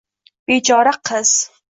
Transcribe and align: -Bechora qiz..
-Bechora 0.51 0.93
qiz.. 1.09 1.35